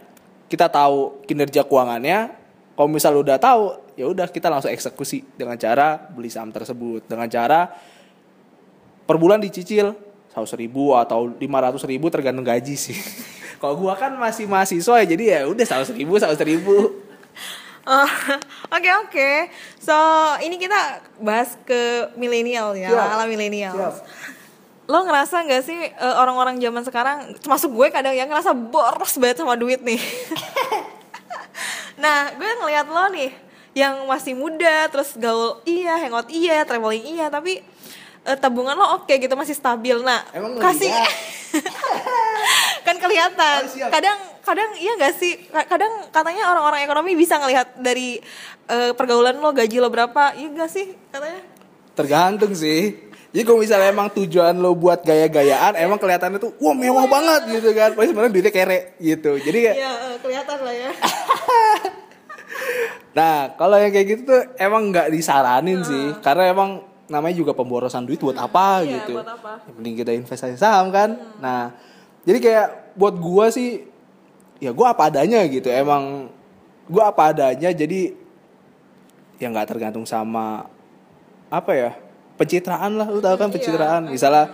[0.48, 2.34] kita tahu kinerja keuangannya.
[2.74, 7.04] Kalau misal udah tahu ya udah kita langsung eksekusi dengan cara beli saham tersebut.
[7.04, 7.68] Dengan cara
[9.04, 9.92] per bulan dicicil
[10.32, 12.96] seratus ribu atau lima ratus ribu tergantung gaji sih.
[13.60, 17.07] Kalau gua kan masih mahasiswa ya jadi ya udah seratus ribu seratus ribu
[18.76, 19.30] Oke oke.
[19.80, 19.96] So
[20.44, 23.14] ini kita bahas ke milenial ya, Siap.
[23.16, 23.74] ala milenial.
[24.88, 29.40] Lo ngerasa nggak sih eh, orang-orang zaman sekarang, termasuk gue kadang yang ngerasa boros banget
[29.40, 30.00] sama duit nih.
[32.02, 33.32] nah, gue ngeliat lo nih,
[33.72, 37.60] yang masih muda, terus gaul iya, hangout iya, traveling iya, tapi
[38.24, 39.96] eh, tabungan lo oke gitu masih stabil.
[40.00, 40.92] Nah, Emang kasih
[42.86, 43.60] kan kelihatan.
[43.64, 43.88] Oh, siap.
[43.92, 45.36] kadang kadang iya gak sih?
[45.46, 48.18] Ka- Kadang katanya orang-orang ekonomi bisa ngelihat dari
[48.66, 51.44] eh, pergaulan lo, gaji lo berapa, iya gak sih katanya?
[51.90, 52.94] tergantung sih
[53.28, 57.70] jadi kalau misalnya emang tujuan lo buat gaya-gayaan emang kelihatannya tuh wah mewah banget gitu
[57.72, 60.90] kan padahal sebenarnya duitnya kere gitu jadi kayak Iya, eh, kelihatan lah ya.
[63.10, 68.04] Nah, kalau yang kayak gitu tuh emang nggak disaranin sih, karena emang namanya juga pemborosan
[68.04, 69.18] duit buat apa Iya, gitu.
[69.18, 69.52] buat apa?
[69.64, 71.18] Yang penting kita investasi saham kan.
[71.38, 71.74] Nah,
[72.22, 73.87] jadi kayak buat gua sih,
[74.58, 75.68] ya gua apa adanya gitu.
[75.70, 76.30] Emang
[76.86, 78.14] gua apa adanya, jadi
[79.38, 80.66] ya nggak tergantung sama
[81.48, 81.90] apa ya
[82.34, 84.02] pencitraan lah, lu tahu kan Iya, pencitraan.
[84.10, 84.44] Misalnya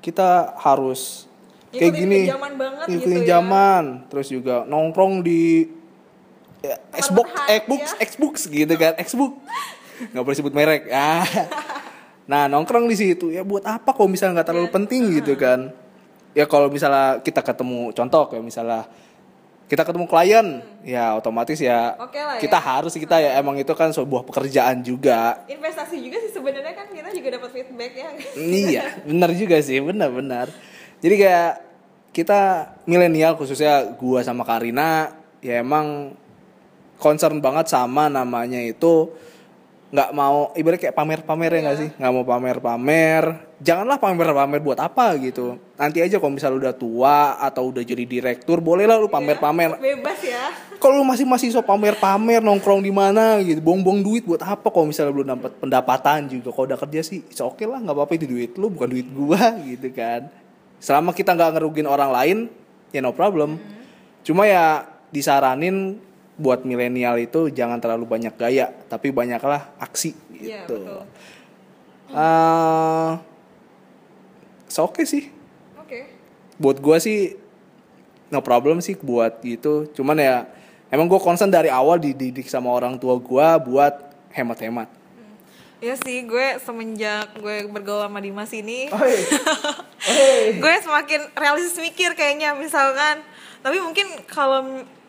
[0.00, 1.28] kita harus
[1.72, 3.28] kayak gini, zaman banget ngikutin gitu ya.
[3.36, 5.68] zaman, terus juga nongkrong di
[6.64, 7.96] ya, Xbox, Xbox, ya.
[8.00, 9.32] Xbox gitu kan, Xbox.
[10.12, 10.82] Nggak boleh sebut merek.
[10.94, 11.24] Ah.
[12.26, 14.50] Nah, nongkrong di situ ya buat apa kalau misalnya nggak Iya.
[14.50, 15.70] terlalu penting gitu kan.
[16.34, 18.82] Ya kalau misalnya kita ketemu contoh kayak misalnya
[19.66, 22.42] kita ketemu klien, ya otomatis ya Oke lah ya.
[22.46, 25.42] kita harus kita ya emang itu kan sebuah pekerjaan juga.
[25.50, 28.08] Investasi juga sih sebenarnya kan kita juga dapat feedback ya.
[28.38, 30.46] iya, benar juga sih, benar-benar.
[31.02, 31.52] Jadi kayak
[32.14, 32.40] kita
[32.86, 36.14] milenial khususnya gua sama Karina ya emang
[36.96, 39.12] concern banget sama namanya itu
[39.86, 41.90] nggak mau ibarat kayak pamer-pamer ya nggak sih?
[41.94, 43.22] Nggak mau pamer-pamer.
[43.62, 45.56] Janganlah pamer-pamer buat apa gitu.
[45.78, 49.78] Nanti aja kalau misal udah tua atau udah jadi direktur bolehlah lu pamer-pamer.
[49.78, 50.50] Bebas ya.
[50.82, 53.62] kalau lu masih masih so pamer-pamer nongkrong di mana gitu.
[53.62, 56.50] Buang-buang duit buat apa kalau misalnya belum dapat pendapatan juga.
[56.50, 59.94] Kalau udah kerja sih oke lah nggak apa-apa itu duit lu bukan duit gua gitu
[59.94, 60.26] kan.
[60.82, 62.38] Selama kita nggak ngerugin orang lain
[62.90, 63.62] ya no problem.
[64.26, 64.82] Cuma ya
[65.14, 66.02] disaranin
[66.36, 70.84] buat milenial itu jangan terlalu banyak gaya tapi banyaklah aksi Iya, gitu.
[70.84, 71.02] betul.
[72.12, 73.10] Eh,
[74.68, 75.32] so oke sih.
[75.80, 76.12] Oke.
[76.56, 77.36] buat gua sih
[78.28, 79.88] no problem sih buat gitu.
[79.92, 80.44] Cuman ya
[80.88, 83.92] emang gue concern dari awal dididik sama orang tua gua buat
[84.32, 84.88] hemat-hemat.
[85.76, 88.88] Ya sih, gue semenjak gue bergaul sama Dimas ini,
[90.64, 93.20] gue semakin realistis mikir kayaknya misalkan.
[93.60, 94.64] Tapi mungkin kalau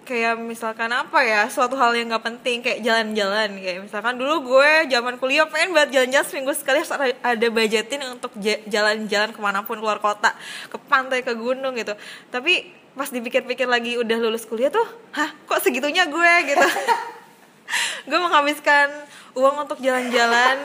[0.08, 4.88] kayak misalkan apa ya, suatu hal yang nggak penting kayak jalan-jalan kayak misalkan dulu gue
[4.88, 9.39] zaman kuliah pengen buat jalan-jalan seminggu sekali harus ada- ada budgetin untuk ja- jalan-jalan ke
[9.43, 10.32] mana pun keluar kota,
[10.72, 11.91] ke pantai, ke gunung gitu.
[12.32, 16.67] Tapi pas dipikir-pikir lagi udah lulus kuliah tuh, hah kok segitunya gue gitu
[18.10, 18.89] gue menghabiskan
[19.36, 20.58] uang untuk jalan-jalan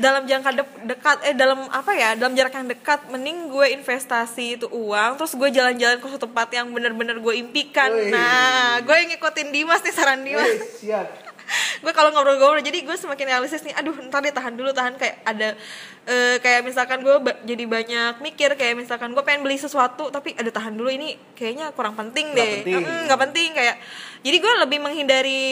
[0.00, 4.56] dalam jangka de dekat eh dalam apa ya dalam jarak yang dekat mending gue investasi
[4.56, 8.08] itu uang terus gue jalan-jalan ke suatu tempat yang bener-bener gue impikan Wih.
[8.08, 11.31] nah gue yang ngikutin Dimas nih saran Dimas Wih, siap.
[11.82, 14.94] Gue kalau ngobrol-ngobrol jadi gue semakin realistis nih aduh ntar deh tahan dulu tahan.
[14.94, 15.48] Kayak ada
[16.04, 20.32] eh, kayak misalkan gue ba- jadi banyak mikir kayak misalkan gue pengen beli sesuatu tapi
[20.32, 22.54] ada tahan dulu ini kayaknya kurang penting Nggak deh.
[22.62, 22.74] penting.
[22.80, 23.76] Mm, nggak penting kayak
[24.20, 25.42] jadi gue lebih menghindari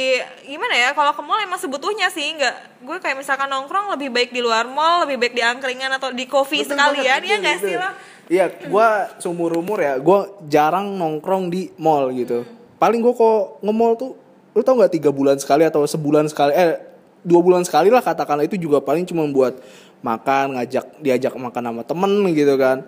[0.45, 4.31] gimana ya kalau ke mall emang sebutuhnya sih nggak gue kayak misalkan nongkrong lebih baik
[4.31, 7.75] di luar mall lebih baik di angkringan atau di coffee Betul sekalian ya nggak sih
[7.75, 7.91] lo
[8.31, 8.89] Iya, gue
[9.19, 12.47] seumur umur ya, gue jarang nongkrong di mall gitu.
[12.79, 14.15] Paling gue kok nge-mall tuh,
[14.55, 16.81] lu tau nggak tiga bulan sekali atau sebulan sekali, eh
[17.23, 19.57] dua bulan sekali lah katakanlah itu juga paling cuma buat
[20.01, 22.83] makan, ngajak diajak makan sama temen gitu kan.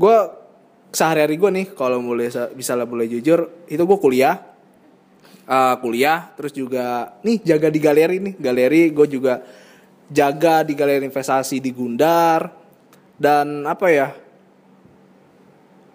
[0.00, 0.16] Gue
[0.90, 4.40] sehari-hari gue nih, kalau boleh bisa lah boleh jujur, itu gue kuliah,
[5.46, 9.44] eh, kuliah, terus juga nih jaga di galeri nih, galeri gue juga
[10.10, 12.50] jaga di galeri investasi di Gundar.
[13.14, 14.10] Dan apa ya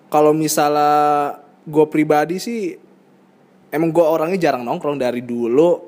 [0.08, 1.36] kalau misalnya
[1.68, 2.89] gue pribadi sih
[3.70, 5.82] emang gue orangnya jarang nongkrong dari dulu.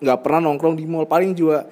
[0.00, 1.04] Nggak pernah nongkrong di mall.
[1.04, 1.68] Paling juga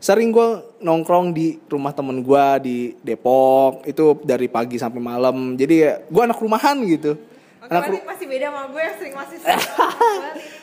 [0.00, 3.84] sering gue nongkrong di rumah temen gue di Depok.
[3.84, 5.56] Itu dari pagi sampai malam.
[5.56, 7.16] Jadi ya gue anak rumahan gitu.
[7.60, 9.36] Oke, anak masih, ru- masih beda sama gue yang sering masih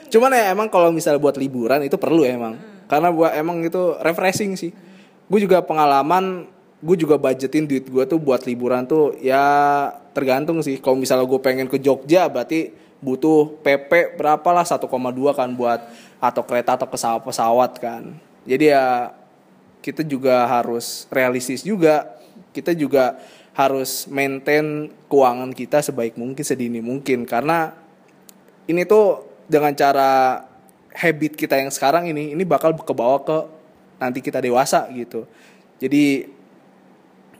[0.07, 2.57] cuman ya emang kalau misalnya buat liburan itu perlu ya emang.
[2.87, 4.71] Karena buat emang itu refreshing sih.
[5.27, 6.47] Gue juga pengalaman
[6.77, 9.43] gue juga budgetin duit gue tuh buat liburan tuh ya
[10.17, 10.81] tergantung sih.
[10.81, 14.89] Kalau misalnya gue pengen ke Jogja berarti butuh PP berapa lah 1,2
[15.37, 15.81] kan buat
[16.17, 18.03] atau kereta atau pesawat pesawat kan.
[18.47, 19.13] Jadi ya
[19.85, 22.17] kita juga harus realistis juga.
[22.53, 23.17] Kita juga
[23.57, 27.25] harus maintain keuangan kita sebaik mungkin sedini mungkin.
[27.25, 27.73] Karena
[28.65, 30.43] ini tuh dengan cara
[30.97, 33.37] habit kita yang sekarang ini ini bakal kebawa ke
[34.01, 35.25] nanti kita dewasa gitu.
[35.77, 36.25] Jadi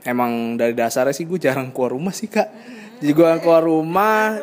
[0.06, 2.50] emang dari dasarnya sih gue jarang keluar rumah sih kak.
[2.98, 4.38] Jadi gue keluar rumah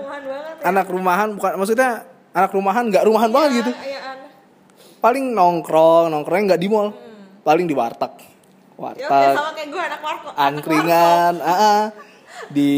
[0.65, 4.31] anak rumahan bukan maksudnya anak rumahan nggak rumahan banget gitu Iya, aneh.
[4.99, 6.89] paling nongkrong nongkrongnya nggak di mall
[7.41, 8.13] paling di warteg
[8.75, 10.33] Ya warteg sama kayak gue anak warkop.
[10.35, 11.81] angkringan ah, ah.
[12.51, 12.73] di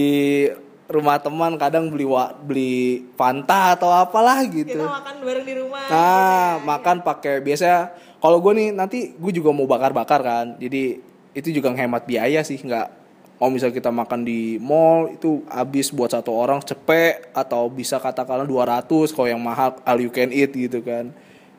[0.86, 5.82] rumah teman kadang beli wa, beli Fanta atau apalah gitu Kita makan bareng di rumah.
[5.90, 10.46] Nah, makan pakai biasanya kalau gue nih nanti gue juga mau bakar-bakar kan.
[10.58, 12.95] Jadi itu juga ngehemat biaya sih, nggak
[13.36, 18.48] mau misal kita makan di mall itu habis buat satu orang cepet atau bisa katakanlah
[18.48, 21.12] 200 kalau yang mahal all you can eat gitu kan.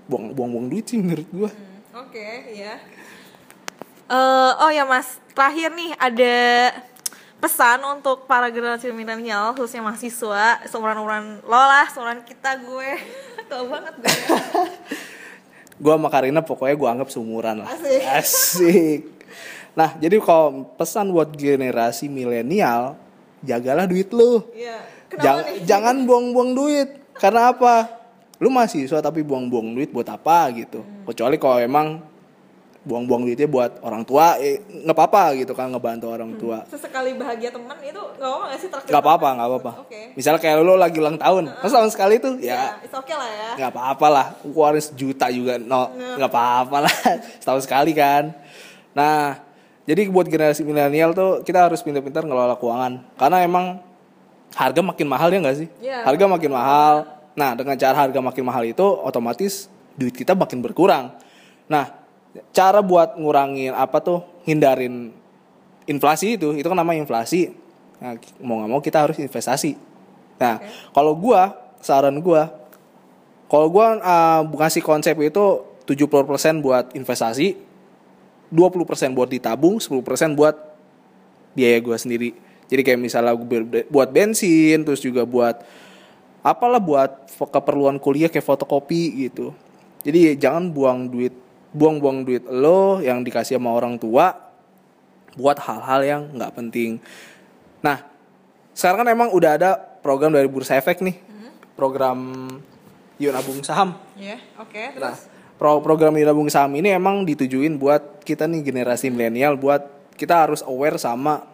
[0.09, 1.51] Buang buang, buang duit sih menurut gue.
[1.51, 2.81] Hmm, Oke, ya.
[4.07, 6.35] Eh, oh ya Mas, terakhir nih ada
[7.37, 12.89] pesan untuk para generasi milenial khususnya mahasiswa seumuran-umuran lo lah, seumuran kita gue.
[13.51, 14.11] Tau banget gue.
[15.77, 17.69] Gue sama Karina pokoknya gue anggap seumuran lah.
[17.69, 18.01] Asik.
[18.01, 19.01] Asik.
[19.77, 22.97] Nah, jadi kalau pesan buat generasi milenial,
[23.45, 24.41] jagalah duit lu.
[24.49, 24.81] Iya.
[25.21, 25.57] Jangan, nih?
[25.69, 26.89] jangan buang-buang duit.
[27.13, 27.85] Karena apa?
[28.41, 30.81] Lu mahasiswa tapi buang-buang duit buat apa gitu.
[30.81, 31.05] Hmm.
[31.05, 32.01] Kecuali kalau emang
[32.87, 36.63] buang-buang duitnya buat orang tua, eh, nggak apa-apa gitu kan ngebantu orang tua.
[36.71, 38.89] Sesekali bahagia teman itu gak apa gak sih traktir?
[38.95, 39.71] Nggak apa-apa, nggak apa-apa.
[39.83, 40.01] Oke.
[40.15, 43.49] Misalnya kayak lu lagi ulang tahun, masa tahun sekali tuh Ya, it's okay lah ya.
[43.59, 44.25] nggak apa-apa lah.
[44.39, 46.95] Keluarin sejuta juga, no, nggak apa-apa lah.
[47.43, 48.31] Setahun sekali kan.
[48.95, 49.46] Nah,
[49.87, 53.07] jadi buat generasi milenial tuh kita harus pintar-pintar ngelola keuangan.
[53.15, 53.79] Karena emang
[54.51, 55.67] harga makin mahal ya nggak sih?
[55.79, 56.03] Iya.
[56.03, 56.95] Harga makin mahal.
[57.39, 61.15] Nah, dengan cara harga makin mahal itu otomatis duit kita makin berkurang.
[61.71, 61.87] Nah,
[62.51, 65.15] cara buat ngurangin apa tuh hindarin
[65.87, 67.55] inflasi itu, itu kan namanya inflasi.
[68.03, 69.79] Nah, mau nggak mau kita harus investasi.
[70.35, 70.59] Nah,
[70.91, 72.51] kalau gua saran gua
[73.47, 77.66] kalau gua uh, ngasih konsep itu 70% buat investasi,
[78.49, 80.55] 20% buat ditabung, 10% buat
[81.51, 82.31] biaya gua sendiri.
[82.67, 85.63] Jadi kayak misalnya gua ber- buat bensin, terus juga buat
[86.41, 89.51] apalah buat keperluan kuliah kayak fotokopi gitu.
[90.07, 91.35] Jadi jangan buang duit,
[91.75, 94.31] buang-buang duit lo yang dikasih sama orang tua
[95.35, 96.97] buat hal-hal yang nggak penting.
[97.83, 98.01] Nah,
[98.71, 101.19] sekarang kan emang udah ada program dari Bursa Efek nih,
[101.75, 102.47] program
[103.17, 103.97] Yuk Nabung Saham.
[104.17, 104.97] Ya, oke.
[104.97, 105.21] Nah, Terus
[105.57, 110.61] pro program Nabung Saham ini emang ditujuin buat kita nih generasi milenial, buat kita harus
[110.65, 111.45] aware sama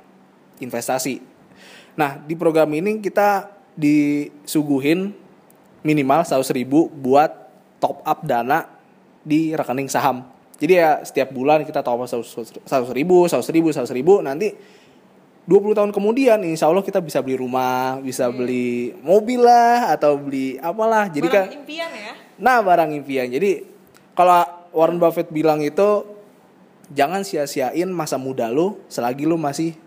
[0.60, 1.24] investasi.
[1.96, 5.16] Nah, di program ini kita disuguhin
[5.82, 7.32] minimal 100 ribu buat
[7.80, 8.68] top up dana
[9.24, 10.28] di rekening saham.
[10.60, 12.64] Jadi ya setiap bulan kita top up 100
[12.96, 14.56] ribu, 100 ribu, 100 ribu, nanti
[15.44, 20.56] 20 tahun kemudian insya Allah kita bisa beli rumah, bisa beli mobil lah atau beli
[20.64, 21.12] apalah.
[21.12, 22.12] Jadi Barang kan impian ya.
[22.40, 23.28] Nah, barang impian.
[23.28, 23.73] Jadi
[24.14, 26.06] kalau Warren Buffett bilang itu
[26.94, 29.78] jangan sia-siain masa muda lu selagi lu masih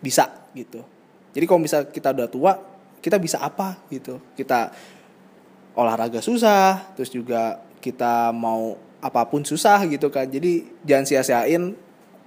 [0.00, 0.84] bisa gitu.
[1.32, 2.52] Jadi kalau misal kita udah tua,
[3.00, 4.20] kita bisa apa gitu.
[4.36, 4.72] Kita
[5.72, 10.28] olahraga susah, terus juga kita mau apa pun susah gitu kan.
[10.28, 11.72] Jadi jangan sia-siain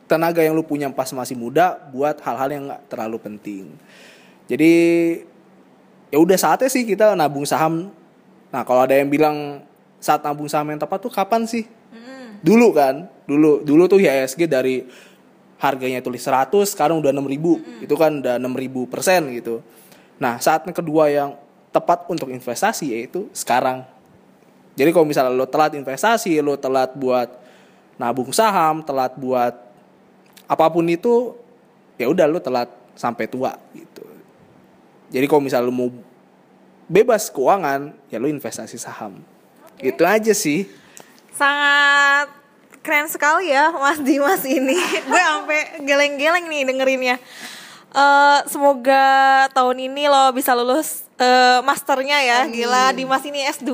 [0.06, 3.64] tenaga yang lu punya pas masih muda buat hal-hal yang nggak terlalu penting.
[4.46, 4.74] Jadi
[6.10, 7.94] ya udah saatnya sih kita nabung saham.
[8.50, 9.62] Nah kalau ada yang bilang
[10.00, 11.66] saat nabung saham yang tepat tuh kapan sih?
[12.46, 14.86] Dulu kan, dulu dulu tuh IHSG dari
[15.56, 19.64] harganya tulis 100 sekarang udah 6000 itu kan udah 6000 persen gitu.
[20.20, 21.34] Nah saat yang kedua yang
[21.72, 23.84] tepat untuk investasi yaitu sekarang.
[24.76, 27.32] Jadi kalau misalnya lo telat investasi, lo telat buat
[27.96, 29.56] nabung saham, telat buat
[30.46, 31.34] apa pun itu
[31.96, 34.04] ya udah lu telat sampai tua gitu.
[35.16, 35.90] Jadi kalau misalnya lu mau
[36.92, 39.24] bebas keuangan, ya lu investasi saham.
[39.80, 40.70] Itu aja sih.
[41.36, 42.32] Sangat
[42.86, 44.78] keren sekali ya Mas Dimas ini.
[45.10, 47.18] Gue sampai geleng-geleng nih dengerinnya.
[47.96, 49.04] Eh, semoga
[49.56, 52.40] tahun ini lo bisa lulus eh, masternya ya.
[52.52, 53.72] Gila Dimas ini S2,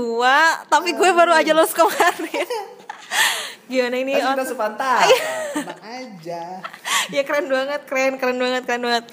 [0.70, 2.46] tapi gue baru aja lulus kemarin.
[3.72, 4.14] Gimana ini?
[4.14, 4.50] Kan kita Ot?
[4.54, 5.10] sepantaran.
[5.58, 6.44] Enak aja.
[7.16, 9.06] ya keren banget, keren, keren banget, keren banget.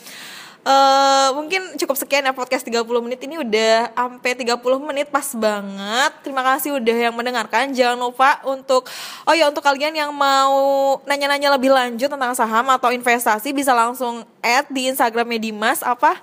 [0.68, 6.12] Eh mungkin cukup sekian ya podcast 30 menit ini udah sampai 30 menit pas banget.
[6.20, 7.72] Terima kasih udah yang mendengarkan.
[7.72, 8.84] Jangan lupa untuk
[9.24, 14.28] oh ya untuk kalian yang mau nanya-nanya lebih lanjut tentang saham atau investasi bisa langsung
[14.44, 16.20] add di Instagramnya Dimas apa?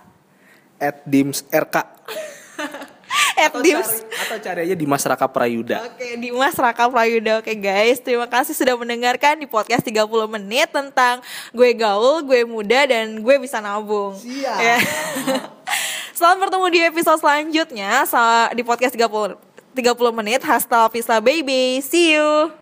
[0.78, 1.76] At Dims RK.
[3.40, 3.84] Add Atau Dims.
[3.84, 5.78] cari, atau cari aja di Masyarakat Prayuda.
[5.92, 7.44] Oke, Dimas Raka Prayuda.
[7.44, 10.08] Oke guys, terima kasih sudah mendengarkan di podcast 30
[10.40, 11.20] menit tentang
[11.52, 14.16] gue gaul, gue muda, dan gue bisa nabung.
[14.16, 14.60] Siap.
[14.60, 14.78] Ya.
[16.18, 18.08] Selamat bertemu di episode selanjutnya
[18.56, 19.36] di podcast 30
[19.76, 20.40] 30 menit.
[20.48, 21.84] Hasta vista baby.
[21.84, 22.50] See you.